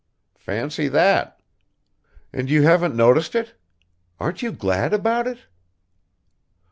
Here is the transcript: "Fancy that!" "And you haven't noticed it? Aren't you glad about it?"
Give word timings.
"Fancy 0.39 0.87
that!" 0.87 1.39
"And 2.33 2.49
you 2.49 2.63
haven't 2.63 2.95
noticed 2.95 3.35
it? 3.35 3.53
Aren't 4.19 4.41
you 4.41 4.51
glad 4.51 4.95
about 4.95 5.27
it?" 5.27 5.41